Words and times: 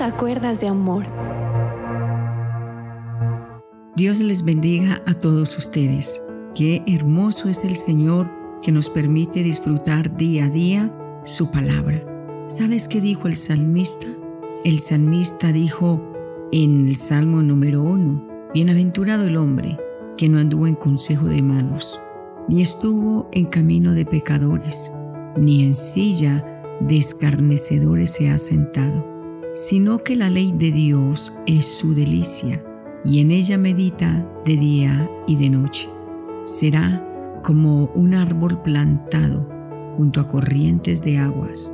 Acuerdas 0.00 0.60
de 0.60 0.68
amor. 0.68 1.04
Dios 3.94 4.20
les 4.20 4.42
bendiga 4.42 5.02
a 5.06 5.14
todos 5.14 5.56
ustedes. 5.58 6.24
Qué 6.54 6.82
hermoso 6.86 7.48
es 7.48 7.64
el 7.64 7.76
Señor 7.76 8.30
que 8.62 8.72
nos 8.72 8.88
permite 8.88 9.42
disfrutar 9.42 10.16
día 10.16 10.46
a 10.46 10.48
día 10.48 11.20
su 11.24 11.50
palabra. 11.50 12.04
¿Sabes 12.46 12.88
qué 12.88 13.00
dijo 13.00 13.28
el 13.28 13.36
salmista? 13.36 14.06
El 14.64 14.80
salmista 14.80 15.52
dijo 15.52 16.02
en 16.52 16.88
el 16.88 16.96
Salmo 16.96 17.42
número 17.42 17.82
uno, 17.82 18.26
Bienaventurado 18.54 19.26
el 19.26 19.36
hombre 19.36 19.78
que 20.16 20.28
no 20.28 20.38
anduvo 20.38 20.66
en 20.66 20.74
consejo 20.74 21.26
de 21.26 21.42
malos, 21.42 22.00
ni 22.48 22.62
estuvo 22.62 23.28
en 23.32 23.46
camino 23.46 23.94
de 23.94 24.04
pecadores, 24.04 24.92
ni 25.36 25.64
en 25.64 25.74
silla 25.74 26.44
de 26.80 26.98
escarnecedores 26.98 28.10
se 28.10 28.30
ha 28.30 28.38
sentado, 28.38 29.11
sino 29.54 29.98
que 29.98 30.16
la 30.16 30.30
ley 30.30 30.52
de 30.52 30.70
Dios 30.70 31.32
es 31.46 31.66
su 31.66 31.94
delicia, 31.94 32.64
y 33.04 33.20
en 33.20 33.30
ella 33.30 33.58
medita 33.58 34.28
de 34.44 34.56
día 34.56 35.10
y 35.26 35.36
de 35.36 35.50
noche. 35.50 35.88
Será 36.42 37.06
como 37.42 37.86
un 37.94 38.14
árbol 38.14 38.62
plantado 38.62 39.48
junto 39.96 40.20
a 40.20 40.28
corrientes 40.28 41.02
de 41.02 41.18
aguas, 41.18 41.72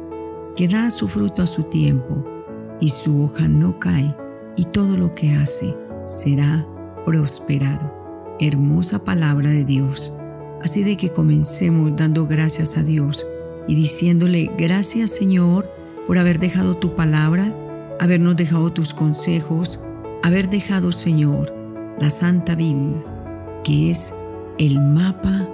que 0.57 0.69
da 0.69 0.91
su 0.91 1.07
fruto 1.07 1.43
a 1.43 1.47
su 1.47 1.65
tiempo, 1.65 2.25
y 2.81 2.89
su 2.89 3.23
hoja 3.23 3.49
no 3.49 3.79
cae, 3.79 4.15
y 4.57 4.65
todo 4.65 4.97
lo 4.97 5.15
que 5.15 5.33
hace 5.33 5.75
será 6.05 6.67
prosperado. 7.05 7.97
Hermosa 8.41 9.05
palabra 9.05 9.51
de 9.51 9.65
Dios. 9.65 10.17
Así 10.63 10.83
de 10.83 10.97
que 10.97 11.11
comencemos 11.11 11.95
dando 11.97 12.27
gracias 12.27 12.77
a 12.77 12.83
Dios 12.83 13.27
y 13.69 13.77
diciéndole 13.77 14.51
gracias 14.59 15.11
Señor 15.13 15.71
por 16.07 16.19
haber 16.19 16.39
dejado 16.39 16.77
tu 16.77 16.97
palabra, 16.97 17.55
habernos 17.99 18.37
dejado 18.37 18.73
tus 18.73 18.95
consejos, 18.95 19.85
haber 20.23 20.49
dejado 20.49 20.93
Señor 20.93 21.55
la 21.99 22.11
Santa 22.11 22.55
Biblia, 22.55 23.03
que 23.65 23.91
es 23.91 24.15
el 24.59 24.81
mapa 24.81 25.49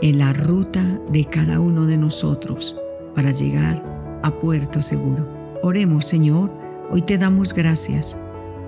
en 0.00 0.18
la 0.18 0.32
ruta 0.32 0.82
de 1.10 1.24
cada 1.24 1.60
uno 1.60 1.86
de 1.86 1.96
nosotros 1.96 2.76
para 3.14 3.30
llegar 3.30 4.20
a 4.22 4.30
puerto 4.30 4.82
seguro. 4.82 5.28
Oremos 5.62 6.06
Señor, 6.06 6.52
hoy 6.90 7.02
te 7.02 7.18
damos 7.18 7.52
gracias 7.52 8.16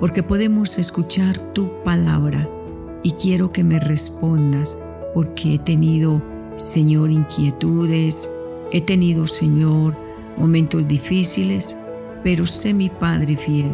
porque 0.01 0.23
podemos 0.23 0.79
escuchar 0.79 1.39
tu 1.53 1.83
palabra 1.83 2.49
y 3.03 3.13
quiero 3.13 3.53
que 3.53 3.65
me 3.65 3.81
respondas 3.81 4.79
porque 5.15 5.55
he 5.55 5.59
tenido, 5.59 6.23
Señor, 6.57 7.11
inquietudes, 7.11 8.31
he 8.73 8.81
tenido, 8.81 9.27
Señor, 9.27 9.97
momentos 10.37 10.87
difíciles, 10.87 11.77
pero 12.25 12.47
sé 12.47 12.73
mi 12.75 12.89
Padre 12.89 13.37
fiel, 13.37 13.71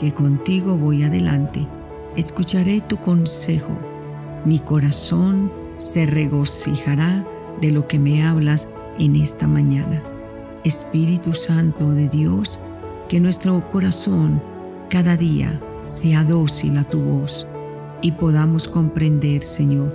que 0.00 0.12
contigo 0.12 0.78
voy 0.78 1.02
adelante. 1.02 1.66
Escucharé 2.16 2.80
tu 2.80 2.96
consejo. 2.96 3.76
Mi 4.44 4.60
corazón 4.60 5.52
se 5.76 6.06
regocijará 6.06 7.26
de 7.60 7.72
lo 7.72 7.88
que 7.88 7.98
me 7.98 8.24
hablas 8.24 8.68
en 8.98 9.16
esta 9.16 9.48
mañana. 9.48 10.02
Espíritu 10.64 11.32
Santo 11.32 11.90
de 11.92 12.08
Dios, 12.08 12.60
que 13.08 13.20
nuestro 13.20 13.68
corazón 13.68 14.40
cada 14.88 15.16
día 15.16 15.60
sea 15.84 16.22
dócil 16.24 16.78
a 16.78 16.84
tu 16.84 17.00
voz 17.00 17.48
y 18.00 18.12
podamos 18.12 18.68
comprender, 18.68 19.42
Señor, 19.42 19.92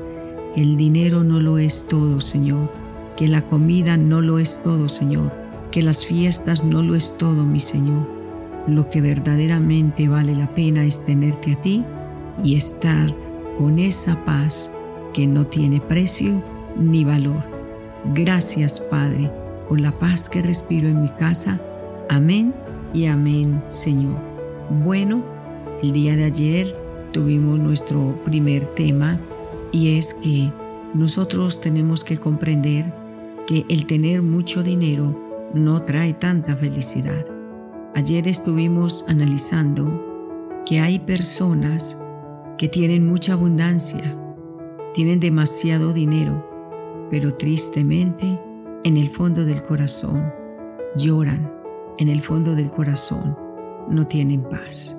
que 0.54 0.62
el 0.62 0.76
dinero 0.76 1.24
no 1.24 1.40
lo 1.40 1.58
es 1.58 1.88
todo, 1.88 2.20
Señor, 2.20 2.70
que 3.16 3.30
la 3.30 3.44
comida 3.44 3.96
no 3.96 4.20
lo 4.22 4.40
es 4.40 4.62
todo, 4.62 4.90
Señor, 4.90 5.43
que 5.74 5.82
las 5.82 6.06
fiestas 6.06 6.64
no 6.64 6.84
lo 6.84 6.94
es 6.94 7.18
todo, 7.18 7.46
mi 7.46 7.60
Señor. 7.60 8.08
Lo 8.68 8.92
que 8.92 9.02
verdaderamente 9.02 10.08
vale 10.08 10.36
la 10.36 10.54
pena 10.54 10.86
es 10.86 11.04
tenerte 11.04 11.54
a 11.54 11.62
ti 11.64 11.84
y 12.44 12.56
estar 12.56 13.10
con 13.58 13.80
esa 13.80 14.24
paz 14.24 14.72
que 15.16 15.26
no 15.26 15.48
tiene 15.48 15.82
precio 15.82 16.44
ni 16.78 17.04
valor. 17.04 17.44
Gracias, 18.14 18.80
Padre, 18.82 19.32
por 19.68 19.82
la 19.82 19.92
paz 19.98 20.30
que 20.30 20.44
respiro 20.44 20.88
en 20.88 21.02
mi 21.02 21.10
casa. 21.10 21.60
Amén 22.08 22.54
y 22.94 23.08
amén, 23.08 23.64
Señor. 23.68 24.20
Bueno, 24.84 25.24
el 25.82 25.92
día 25.92 26.16
de 26.16 26.26
ayer 26.26 26.76
tuvimos 27.12 27.58
nuestro 27.58 28.16
primer 28.24 28.68
tema 28.76 29.20
y 29.72 29.98
es 29.98 30.14
que 30.14 30.52
nosotros 30.94 31.62
tenemos 31.62 32.04
que 32.04 32.20
comprender 32.20 32.94
que 33.48 33.66
el 33.70 33.88
tener 33.88 34.22
mucho 34.22 34.62
dinero 34.62 35.33
no 35.54 35.84
trae 35.84 36.14
tanta 36.14 36.56
felicidad. 36.56 37.26
Ayer 37.96 38.28
estuvimos 38.28 39.06
analizando 39.08 40.64
que 40.66 40.80
hay 40.80 41.00
personas 41.00 42.04
que 42.58 42.68
tienen 42.68 43.08
mucha 43.08 43.34
abundancia, 43.34 44.02
tienen 44.94 45.20
demasiado 45.20 45.94
dinero, 45.94 46.48
pero 47.12 47.36
tristemente 47.36 48.40
en 48.84 48.98
el 48.98 49.10
fondo 49.10 49.46
del 49.46 49.64
corazón 49.64 50.32
lloran, 50.96 51.54
en 51.98 52.10
el 52.10 52.22
fondo 52.22 52.56
del 52.56 52.72
corazón 52.72 53.38
no 53.90 54.08
tienen 54.08 54.44
paz. 54.44 54.98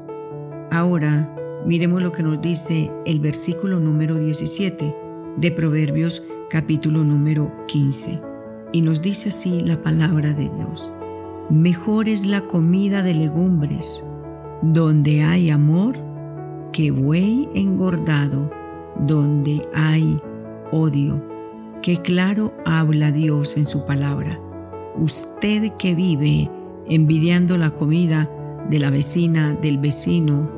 Ahora 0.70 1.34
miremos 1.66 2.02
lo 2.02 2.12
que 2.12 2.22
nos 2.22 2.40
dice 2.40 2.92
el 3.06 3.20
versículo 3.20 3.80
número 3.80 4.18
17 4.18 4.96
de 5.36 5.50
Proverbios 5.50 6.24
capítulo 6.48 7.02
número 7.02 7.50
15. 7.66 8.33
Y 8.74 8.80
nos 8.80 9.02
dice 9.02 9.28
así 9.28 9.60
la 9.60 9.80
palabra 9.80 10.32
de 10.32 10.50
Dios. 10.50 10.92
Mejor 11.48 12.08
es 12.08 12.26
la 12.26 12.40
comida 12.40 13.04
de 13.04 13.14
legumbres 13.14 14.04
donde 14.62 15.22
hay 15.22 15.50
amor 15.50 15.94
que 16.72 16.90
buey 16.90 17.48
engordado 17.54 18.50
donde 18.98 19.62
hay 19.74 20.20
odio. 20.72 21.24
Qué 21.82 22.02
claro 22.02 22.52
habla 22.66 23.12
Dios 23.12 23.56
en 23.56 23.66
su 23.66 23.86
palabra. 23.86 24.40
Usted 24.96 25.74
que 25.78 25.94
vive 25.94 26.50
envidiando 26.88 27.56
la 27.56 27.70
comida 27.70 28.28
de 28.68 28.80
la 28.80 28.90
vecina, 28.90 29.54
del 29.54 29.78
vecino, 29.78 30.50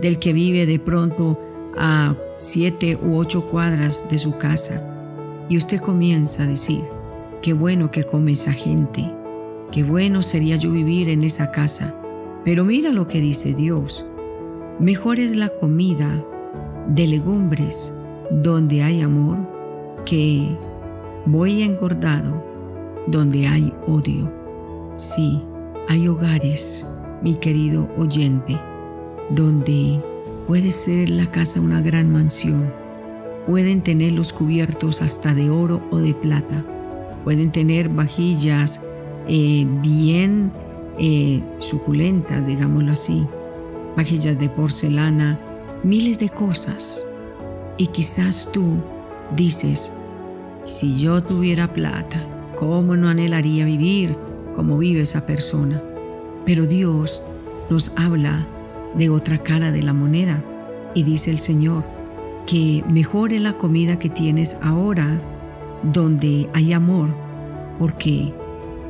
del 0.00 0.18
que 0.18 0.32
vive 0.32 0.66
de 0.66 0.80
pronto 0.80 1.38
a 1.78 2.16
siete 2.38 2.98
u 3.00 3.18
ocho 3.18 3.48
cuadras 3.48 4.08
de 4.10 4.18
su 4.18 4.36
casa. 4.36 4.88
Y 5.48 5.56
usted 5.56 5.80
comienza 5.80 6.42
a 6.42 6.46
decir, 6.48 6.82
qué 7.42 7.52
bueno 7.52 7.90
que 7.90 8.04
come 8.04 8.32
esa 8.32 8.52
gente, 8.52 9.12
qué 9.72 9.82
bueno 9.82 10.22
sería 10.22 10.56
yo 10.56 10.70
vivir 10.70 11.08
en 11.08 11.24
esa 11.24 11.50
casa. 11.50 11.94
Pero 12.44 12.64
mira 12.64 12.90
lo 12.92 13.06
que 13.06 13.20
dice 13.20 13.52
Dios. 13.52 14.06
Mejor 14.78 15.18
es 15.20 15.34
la 15.34 15.48
comida 15.48 16.24
de 16.88 17.06
legumbres 17.06 17.94
donde 18.30 18.82
hay 18.82 19.02
amor 19.02 19.38
que 20.04 20.56
voy 21.26 21.62
engordado 21.62 22.42
donde 23.06 23.48
hay 23.48 23.72
odio. 23.86 24.32
Sí, 24.96 25.42
hay 25.88 26.08
hogares, 26.08 26.86
mi 27.22 27.34
querido 27.34 27.88
oyente, 27.96 28.58
donde 29.30 30.00
puede 30.46 30.70
ser 30.70 31.10
la 31.10 31.26
casa 31.26 31.60
una 31.60 31.80
gran 31.80 32.10
mansión. 32.10 32.72
Pueden 33.46 33.82
tener 33.82 34.12
los 34.12 34.32
cubiertos 34.32 35.02
hasta 35.02 35.34
de 35.34 35.50
oro 35.50 35.82
o 35.90 35.98
de 35.98 36.14
plata. 36.14 36.64
Pueden 37.24 37.52
tener 37.52 37.88
vajillas 37.88 38.82
eh, 39.28 39.66
bien 39.82 40.52
eh, 40.98 41.42
suculentas, 41.58 42.46
digámoslo 42.46 42.92
así. 42.92 43.26
Vajillas 43.96 44.38
de 44.38 44.48
porcelana, 44.48 45.38
miles 45.82 46.18
de 46.18 46.28
cosas. 46.28 47.06
Y 47.78 47.88
quizás 47.88 48.50
tú 48.52 48.82
dices, 49.36 49.92
si 50.64 50.96
yo 50.96 51.22
tuviera 51.22 51.72
plata, 51.72 52.18
¿cómo 52.56 52.96
no 52.96 53.08
anhelaría 53.08 53.64
vivir 53.64 54.16
como 54.56 54.78
vive 54.78 55.02
esa 55.02 55.26
persona? 55.26 55.82
Pero 56.44 56.66
Dios 56.66 57.22
nos 57.70 57.92
habla 57.96 58.46
de 58.94 59.10
otra 59.10 59.38
cara 59.38 59.72
de 59.72 59.82
la 59.82 59.92
moneda. 59.92 60.42
Y 60.94 61.04
dice 61.04 61.30
el 61.30 61.38
Señor, 61.38 61.84
que 62.46 62.84
mejore 62.88 63.38
la 63.38 63.54
comida 63.54 63.98
que 63.98 64.08
tienes 64.08 64.58
ahora 64.62 65.20
donde 65.82 66.48
hay 66.54 66.72
amor, 66.72 67.14
porque 67.78 68.32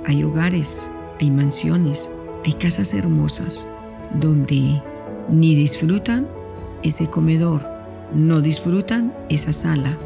hay 0.04 0.24
hogares, 0.24 0.90
hay 1.20 1.30
mansiones, 1.30 2.10
hay 2.44 2.52
casas 2.54 2.94
hermosas 2.94 3.68
donde 4.14 4.82
ni 5.28 5.54
disfrutan 5.54 6.28
ese 6.82 7.08
comedor, 7.08 7.68
no 8.14 8.40
disfrutan 8.40 9.12
esa 9.28 9.52
sala. 9.52 9.98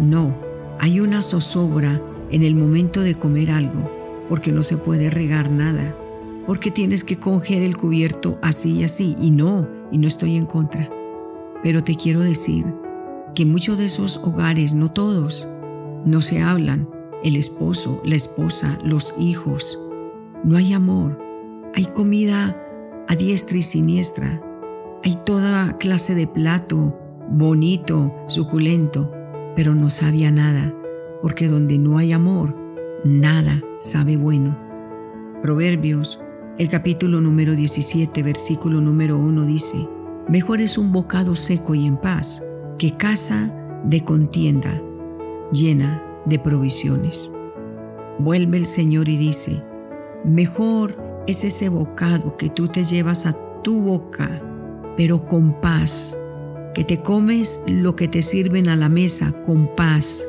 No, 0.00 0.34
hay 0.80 1.00
una 1.00 1.22
zozobra 1.22 2.00
en 2.30 2.42
el 2.42 2.54
momento 2.54 3.02
de 3.02 3.14
comer 3.14 3.50
algo, 3.50 3.90
porque 4.28 4.52
no 4.52 4.62
se 4.62 4.76
puede 4.76 5.10
regar 5.10 5.50
nada 5.50 5.94
porque 6.48 6.70
tienes 6.70 7.04
que 7.04 7.18
coger 7.18 7.62
el 7.62 7.76
cubierto 7.76 8.38
así 8.40 8.78
y 8.78 8.84
así. 8.84 9.14
Y 9.20 9.32
no, 9.32 9.68
y 9.92 9.98
no 9.98 10.08
estoy 10.08 10.34
en 10.34 10.46
contra. 10.46 10.88
Pero 11.62 11.84
te 11.84 11.94
quiero 11.94 12.20
decir 12.20 12.64
que 13.34 13.44
muchos 13.44 13.76
de 13.76 13.84
esos 13.84 14.16
hogares, 14.16 14.74
no 14.74 14.90
todos, 14.90 15.46
no 16.04 16.20
se 16.20 16.40
hablan. 16.40 16.88
El 17.22 17.36
esposo, 17.36 18.00
la 18.04 18.14
esposa, 18.14 18.78
los 18.84 19.14
hijos. 19.18 19.80
No 20.44 20.56
hay 20.56 20.72
amor. 20.72 21.18
Hay 21.74 21.86
comida 21.86 22.56
a 23.08 23.16
diestra 23.16 23.58
y 23.58 23.62
siniestra. 23.62 24.42
Hay 25.04 25.18
toda 25.24 25.78
clase 25.78 26.14
de 26.14 26.26
plato, 26.26 26.98
bonito, 27.30 28.14
suculento, 28.26 29.12
pero 29.56 29.74
no 29.74 29.88
sabía 29.90 30.30
nada, 30.30 30.74
porque 31.22 31.48
donde 31.48 31.78
no 31.78 31.98
hay 31.98 32.12
amor, 32.12 32.54
nada 33.04 33.62
sabe 33.78 34.16
bueno. 34.16 34.58
Proverbios, 35.42 36.20
el 36.58 36.68
capítulo 36.68 37.20
número 37.20 37.54
17, 37.54 38.22
versículo 38.22 38.80
número 38.80 39.18
1 39.18 39.46
dice, 39.46 39.88
Mejor 40.28 40.60
es 40.60 40.76
un 40.78 40.92
bocado 40.92 41.34
seco 41.34 41.74
y 41.74 41.86
en 41.86 41.96
paz 41.96 42.44
que 42.78 42.92
casa 42.92 43.54
de 43.84 44.04
contienda 44.04 44.82
llena 45.52 46.02
de 46.24 46.38
provisiones. 46.38 47.32
Vuelve 48.18 48.58
el 48.58 48.66
Señor 48.66 49.08
y 49.08 49.16
dice, 49.16 49.62
Mejor 50.24 50.96
es 51.26 51.44
ese 51.44 51.68
bocado 51.68 52.36
que 52.36 52.48
tú 52.48 52.68
te 52.68 52.84
llevas 52.84 53.26
a 53.26 53.36
tu 53.62 53.80
boca, 53.80 54.42
pero 54.96 55.24
con 55.24 55.60
paz, 55.60 56.18
que 56.74 56.84
te 56.84 57.00
comes 57.00 57.60
lo 57.66 57.96
que 57.96 58.08
te 58.08 58.22
sirven 58.22 58.68
a 58.68 58.76
la 58.76 58.88
mesa 58.88 59.32
con 59.46 59.74
paz, 59.76 60.26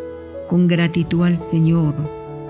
con 0.48 0.68
gratitud 0.68 1.24
al 1.24 1.38
Señor, 1.38 1.96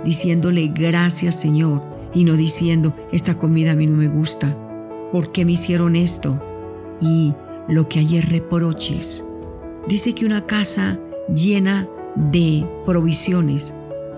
diciéndole 0.03 0.67
gracias 0.67 1.39
Señor 1.39 1.81
y 2.13 2.23
no 2.23 2.33
diciendo, 2.33 2.95
esta 3.11 3.37
comida 3.37 3.71
a 3.71 3.75
mí 3.75 3.87
no 3.87 3.97
me 3.97 4.07
gusta, 4.07 4.57
¿por 5.11 5.31
qué 5.31 5.45
me 5.45 5.53
hicieron 5.53 5.95
esto? 5.95 6.41
Y 7.01 7.33
lo 7.67 7.87
que 7.87 7.99
ayer 7.99 8.29
reproches. 8.29 9.23
Dice 9.87 10.13
que 10.13 10.25
una 10.25 10.45
casa 10.45 10.99
llena 11.33 11.87
de 12.15 12.67
provisiones, 12.85 13.73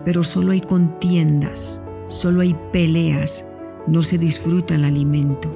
pero 0.06 0.24
solo 0.24 0.52
hay 0.52 0.62
contiendas, 0.62 1.82
solo 2.08 2.42
hay 2.42 2.56
peleas, 2.72 3.48
no 3.88 4.02
se 4.02 4.18
disfruta 4.18 4.76
el 4.76 4.86
alimento. 4.86 5.50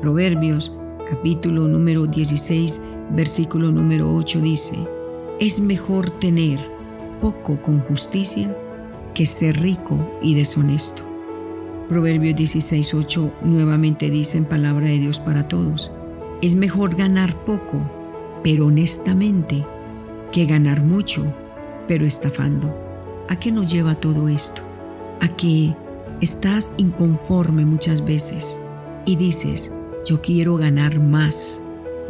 Proverbios 0.00 0.78
capítulo 1.08 1.66
número 1.66 2.06
16, 2.06 2.82
versículo 3.10 3.70
número 3.72 4.14
8 4.14 4.40
dice, 4.40 4.76
es 5.40 5.60
mejor 5.60 6.10
tener 6.10 6.58
poco 7.20 7.60
con 7.62 7.80
justicia 7.80 8.54
que 9.14 9.26
ser 9.26 9.60
rico 9.60 9.98
y 10.22 10.34
deshonesto. 10.34 11.02
Proverbios 11.88 12.36
16, 12.36 12.94
8 12.94 13.32
nuevamente 13.44 14.10
dice 14.10 14.38
en 14.38 14.44
palabra 14.44 14.86
de 14.86 14.98
Dios 14.98 15.18
para 15.18 15.48
todos, 15.48 15.90
es 16.42 16.54
mejor 16.54 16.94
ganar 16.94 17.34
poco, 17.44 17.80
pero 18.44 18.66
honestamente, 18.66 19.64
que 20.30 20.44
ganar 20.44 20.82
mucho, 20.82 21.24
pero 21.88 22.06
estafando. 22.06 22.72
¿A 23.28 23.36
qué 23.36 23.50
nos 23.50 23.72
lleva 23.72 23.96
todo 23.96 24.28
esto? 24.28 24.62
A 25.20 25.28
que 25.28 25.74
estás 26.20 26.74
inconforme 26.76 27.64
muchas 27.64 28.04
veces 28.04 28.60
y 29.04 29.16
dices, 29.16 29.72
yo 30.06 30.22
quiero 30.22 30.56
ganar 30.56 31.00
más, 31.00 31.62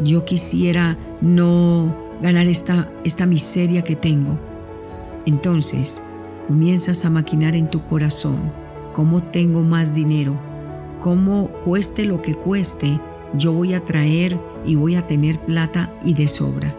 yo 0.05 0.25
quisiera 0.25 0.99
no 1.21 1.95
ganar 2.21 2.47
esta, 2.47 2.91
esta 3.05 3.25
miseria 3.25 3.83
que 3.83 3.97
tengo. 3.97 4.39
Entonces, 5.25 6.03
comienzas 6.47 7.05
a 7.05 7.11
maquinar 7.11 7.55
en 7.55 7.71
tu 7.71 7.85
corazón 7.87 8.53
cómo 8.93 9.23
tengo 9.23 9.63
más 9.63 9.95
dinero, 9.95 10.35
cómo 10.99 11.49
cueste 11.65 12.05
lo 12.05 12.21
que 12.21 12.35
cueste, 12.35 13.01
yo 13.35 13.53
voy 13.53 13.75
a 13.75 13.81
traer 13.81 14.39
y 14.67 14.75
voy 14.75 14.97
a 14.97 15.07
tener 15.07 15.39
plata 15.39 15.93
y 16.05 16.15
de 16.15 16.29
sobra. 16.29 16.75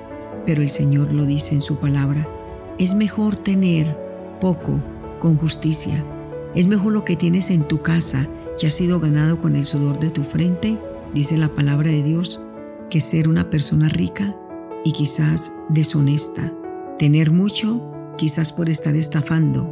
Pero 0.45 0.61
el 0.61 0.69
Señor 0.69 1.13
lo 1.13 1.25
dice 1.25 1.53
en 1.53 1.61
su 1.61 1.77
palabra. 1.77 2.27
Es 2.79 2.93
mejor 2.93 3.35
tener 3.35 3.93
poco 4.39 4.81
con 5.19 5.35
justicia. 5.35 6.01
Es 6.55 6.67
mejor 6.67 6.93
lo 6.93 7.03
que 7.03 7.17
tienes 7.17 7.49
en 7.49 7.67
tu 7.67 7.81
casa, 7.81 8.29
que 8.57 8.67
ha 8.67 8.69
sido 8.69 9.01
ganado 9.01 9.37
con 9.37 9.57
el 9.57 9.65
sudor 9.65 9.99
de 9.99 10.11
tu 10.11 10.23
frente, 10.23 10.77
dice 11.13 11.35
la 11.35 11.49
palabra 11.49 11.91
de 11.91 12.01
Dios, 12.01 12.41
que 12.89 13.01
ser 13.01 13.27
una 13.27 13.49
persona 13.49 13.89
rica 13.89 14.33
y 14.85 14.93
quizás 14.93 15.51
deshonesta. 15.67 16.53
Tener 16.97 17.31
mucho, 17.31 17.81
quizás 18.17 18.53
por 18.53 18.69
estar 18.69 18.95
estafando. 18.95 19.69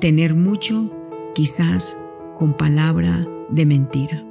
Tener 0.00 0.34
mucho, 0.34 0.90
quizás 1.36 1.96
con 2.36 2.54
palabra 2.54 3.24
de 3.48 3.64
mentira. 3.64 4.24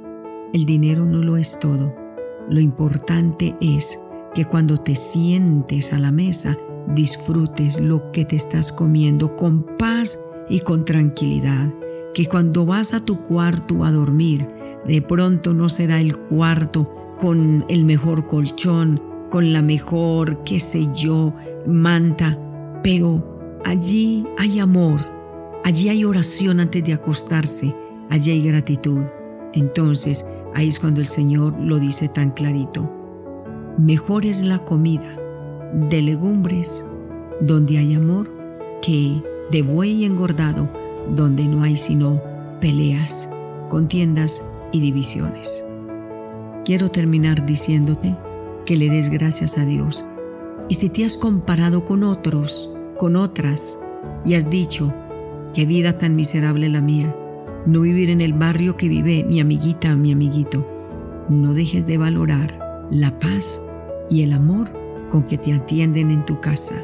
El 0.52 0.66
dinero 0.66 1.06
no 1.06 1.22
lo 1.22 1.38
es 1.38 1.58
todo. 1.58 1.96
Lo 2.50 2.60
importante 2.60 3.56
es 3.62 3.98
que 4.34 4.44
cuando 4.44 4.78
te 4.78 4.94
sientes 4.94 5.94
a 5.94 5.98
la 5.98 6.10
mesa, 6.10 6.58
disfrutes 6.88 7.80
lo 7.80 8.10
que 8.12 8.24
te 8.24 8.36
estás 8.36 8.72
comiendo 8.72 9.36
con 9.36 9.62
paz 9.78 10.22
y 10.48 10.60
con 10.60 10.84
tranquilidad. 10.84 11.72
Que 12.12 12.26
cuando 12.26 12.66
vas 12.66 12.94
a 12.94 13.04
tu 13.04 13.22
cuarto 13.22 13.84
a 13.84 13.90
dormir, 13.90 14.46
de 14.86 15.02
pronto 15.02 15.54
no 15.54 15.68
será 15.68 16.00
el 16.00 16.16
cuarto 16.16 16.88
con 17.18 17.64
el 17.68 17.84
mejor 17.84 18.26
colchón, 18.26 19.02
con 19.30 19.52
la 19.52 19.62
mejor, 19.62 20.44
qué 20.44 20.60
sé 20.60 20.86
yo, 20.94 21.34
manta, 21.66 22.38
pero 22.82 23.60
allí 23.64 24.26
hay 24.38 24.60
amor, 24.60 25.00
allí 25.64 25.88
hay 25.88 26.04
oración 26.04 26.60
antes 26.60 26.84
de 26.84 26.92
acostarse, 26.92 27.74
allí 28.10 28.30
hay 28.30 28.42
gratitud. 28.42 29.02
Entonces, 29.52 30.24
Ahí 30.54 30.68
es 30.68 30.78
cuando 30.78 31.00
el 31.00 31.08
Señor 31.08 31.58
lo 31.58 31.80
dice 31.80 32.08
tan 32.08 32.30
clarito. 32.30 32.90
Mejor 33.76 34.24
es 34.24 34.40
la 34.40 34.60
comida 34.60 35.18
de 35.74 36.02
legumbres 36.02 36.84
donde 37.40 37.78
hay 37.78 37.94
amor 37.94 38.30
que 38.80 39.22
de 39.50 39.62
buey 39.62 40.04
engordado 40.04 40.68
donde 41.14 41.44
no 41.44 41.62
hay 41.62 41.76
sino 41.76 42.22
peleas, 42.60 43.28
contiendas 43.68 44.42
y 44.72 44.80
divisiones. 44.80 45.64
Quiero 46.64 46.90
terminar 46.90 47.44
diciéndote 47.44 48.16
que 48.64 48.76
le 48.76 48.88
des 48.88 49.10
gracias 49.10 49.58
a 49.58 49.64
Dios. 49.64 50.04
Y 50.68 50.74
si 50.74 50.88
te 50.88 51.04
has 51.04 51.18
comparado 51.18 51.84
con 51.84 52.04
otros, 52.04 52.70
con 52.96 53.16
otras, 53.16 53.78
y 54.24 54.34
has 54.34 54.48
dicho, 54.48 54.94
qué 55.52 55.66
vida 55.66 55.98
tan 55.98 56.16
miserable 56.16 56.68
la 56.70 56.80
mía, 56.80 57.14
no 57.66 57.80
vivir 57.80 58.08
en 58.08 58.22
el 58.22 58.32
barrio 58.32 58.76
que 58.76 58.88
vive 58.88 59.24
mi 59.28 59.40
amiguita, 59.40 59.94
mi 59.96 60.12
amiguito. 60.12 60.66
No 61.28 61.52
dejes 61.52 61.86
de 61.86 61.98
valorar 61.98 62.86
la 62.90 63.18
paz 63.18 63.60
y 64.10 64.22
el 64.22 64.32
amor 64.32 64.83
con 65.14 65.22
que 65.22 65.38
te 65.38 65.52
atienden 65.52 66.10
en 66.10 66.26
tu 66.26 66.40
casa. 66.40 66.74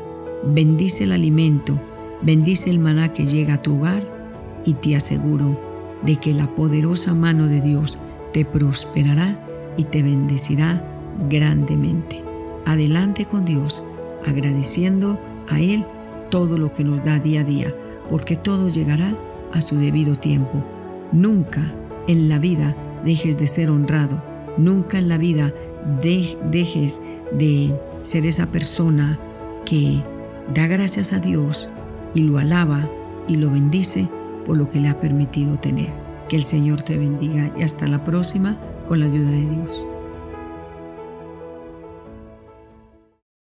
Bendice 0.44 1.02
el 1.02 1.10
alimento, 1.10 1.80
bendice 2.22 2.70
el 2.70 2.78
maná 2.78 3.12
que 3.12 3.24
llega 3.24 3.54
a 3.54 3.62
tu 3.62 3.76
hogar 3.76 4.06
y 4.64 4.74
te 4.74 4.94
aseguro 4.94 5.58
de 6.02 6.14
que 6.14 6.32
la 6.32 6.46
poderosa 6.46 7.12
mano 7.12 7.48
de 7.48 7.60
Dios 7.60 7.98
te 8.32 8.44
prosperará 8.44 9.44
y 9.76 9.82
te 9.82 10.04
bendecirá 10.04 10.80
grandemente. 11.28 12.22
Adelante 12.66 13.24
con 13.24 13.44
Dios, 13.44 13.82
agradeciendo 14.24 15.18
a 15.48 15.58
Él 15.58 15.84
todo 16.30 16.56
lo 16.56 16.72
que 16.72 16.84
nos 16.84 17.02
da 17.02 17.18
día 17.18 17.40
a 17.40 17.44
día, 17.44 17.74
porque 18.08 18.36
todo 18.36 18.68
llegará 18.68 19.12
a 19.52 19.60
su 19.60 19.74
debido 19.74 20.16
tiempo. 20.16 20.62
Nunca 21.10 21.74
en 22.06 22.28
la 22.28 22.38
vida 22.38 22.76
dejes 23.04 23.36
de 23.36 23.48
ser 23.48 23.72
honrado. 23.72 24.22
Nunca 24.56 24.98
en 24.98 25.08
la 25.08 25.18
vida 25.18 25.52
dejes 26.00 27.02
de 27.32 27.74
ser 28.02 28.26
esa 28.26 28.46
persona 28.46 29.18
que 29.64 30.02
da 30.54 30.66
gracias 30.66 31.12
a 31.12 31.18
Dios 31.18 31.70
y 32.14 32.22
lo 32.22 32.38
alaba 32.38 32.88
y 33.28 33.36
lo 33.36 33.50
bendice 33.50 34.08
por 34.44 34.56
lo 34.56 34.70
que 34.70 34.80
le 34.80 34.88
ha 34.88 35.00
permitido 35.00 35.58
tener. 35.58 35.92
Que 36.28 36.36
el 36.36 36.42
Señor 36.42 36.82
te 36.82 36.98
bendiga 36.98 37.50
y 37.58 37.62
hasta 37.62 37.86
la 37.86 38.04
próxima 38.04 38.56
con 38.88 39.00
la 39.00 39.06
ayuda 39.06 39.30
de 39.30 39.48
Dios. 39.48 39.86